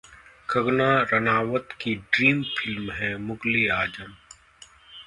कंगना 0.49 0.87
राणाउत 1.11 1.75
की 1.81 1.93
dream 2.09 2.41
film 2.57 2.91
है 3.01 3.15
‘मुगल-ए-आजम’ 3.27 4.13